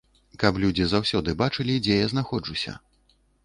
Каб 0.43 0.57
людзі 0.63 0.87
заўсёды 0.93 1.37
бачылі, 1.43 1.77
дзе 1.89 2.01
я 2.01 2.11
знаходжуся. 2.17 2.79